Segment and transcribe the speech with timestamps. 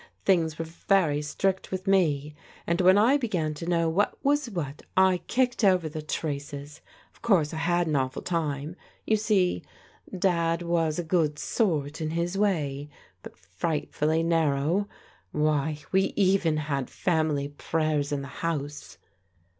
[0.25, 2.33] Things were very strict with me,
[2.65, 6.81] and when I began to know what was what, I kicked over the traces.
[7.13, 8.75] Of course, I had an awful time.
[9.05, 9.61] You see.
[10.17, 12.89] Dad was a good sort in his way,
[13.21, 14.87] but frightfully narrow.
[15.33, 18.97] Why, we even had family prayers in the house!"